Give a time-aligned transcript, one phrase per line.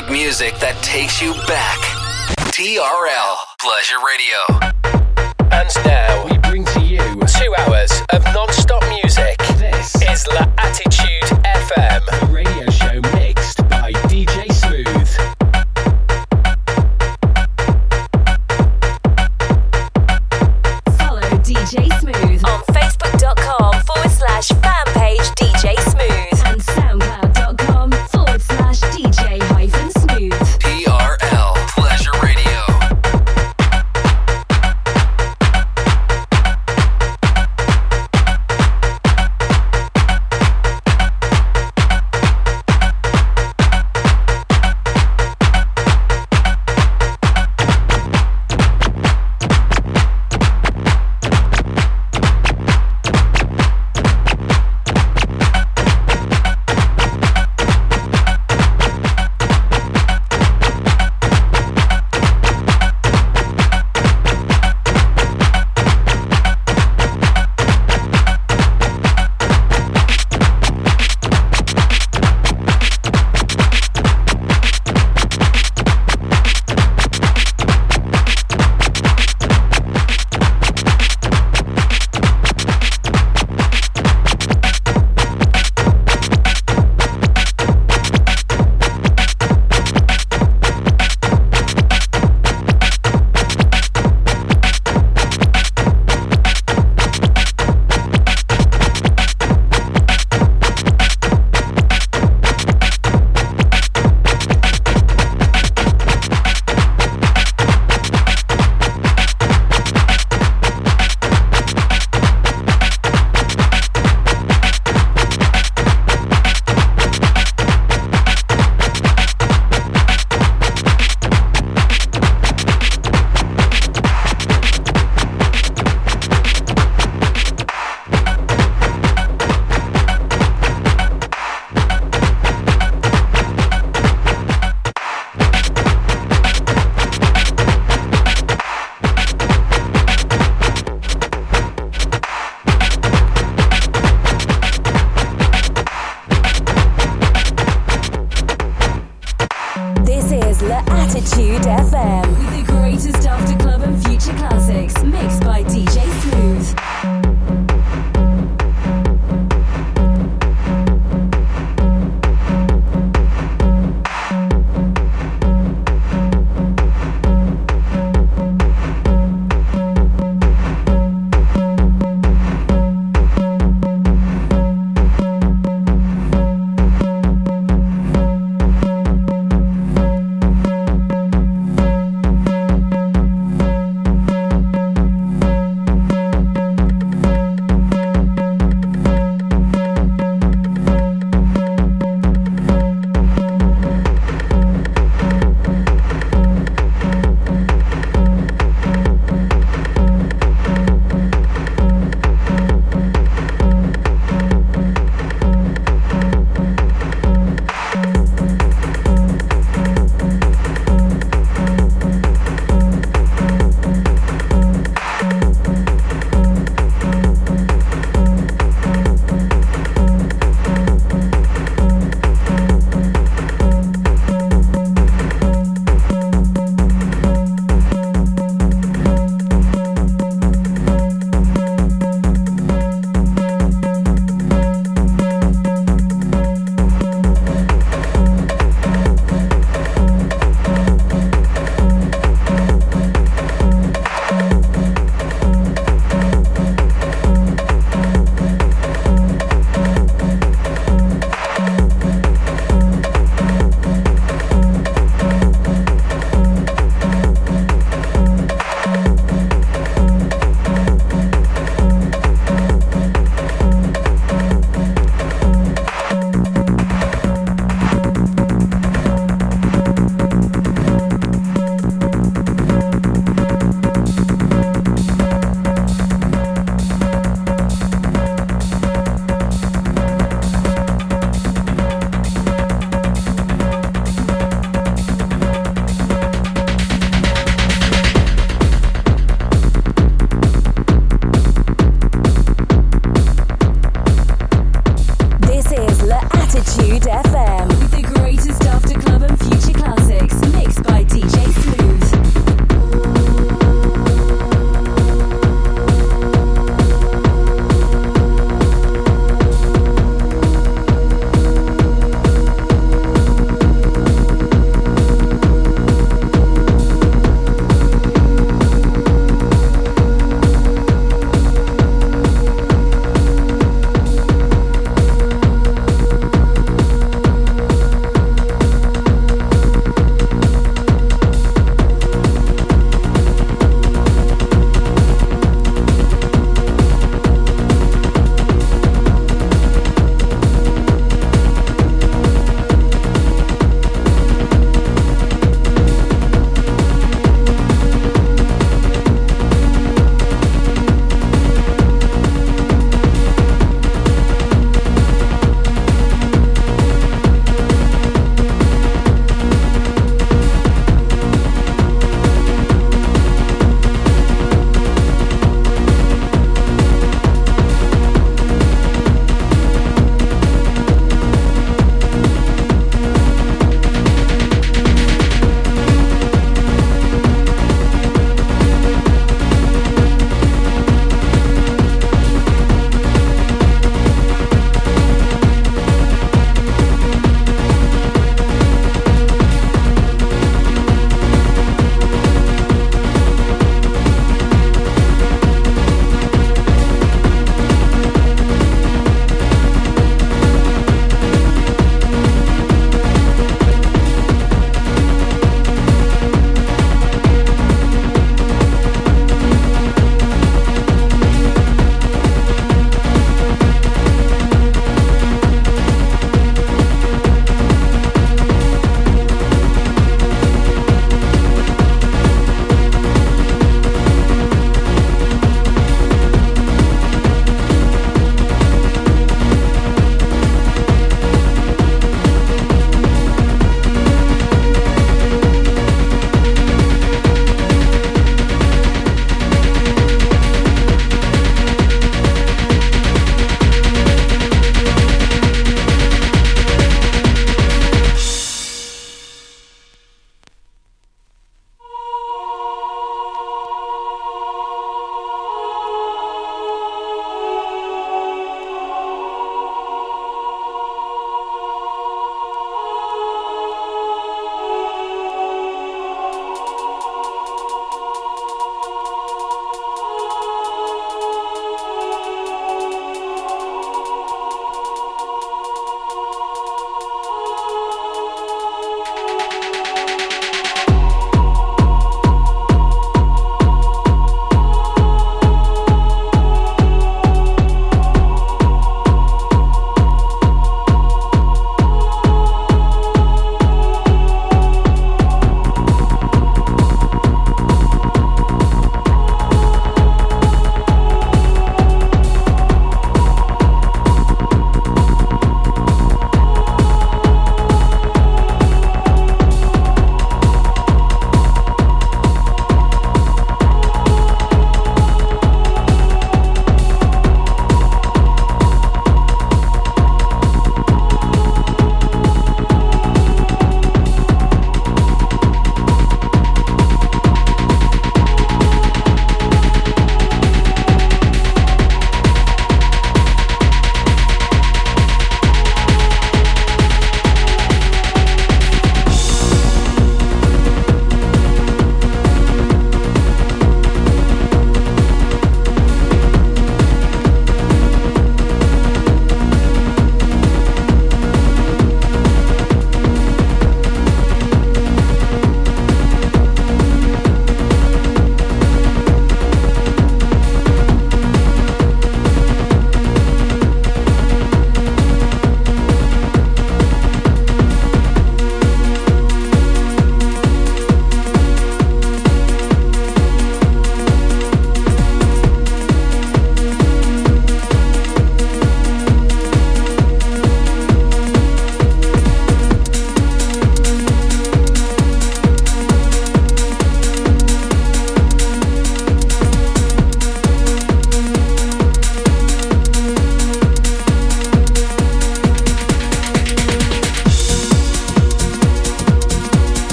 [0.00, 1.78] great music that takes you back.
[2.52, 4.40] TRL Pleasure Radio.
[5.52, 9.36] And now we bring to you two hours of non-stop music.
[9.58, 12.29] This is La Attitude FM,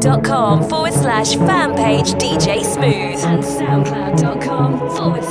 [0.00, 3.22] Facebook.com forward slash fan page DJ Smooth.
[3.24, 5.29] and SoundCloud.com forward slash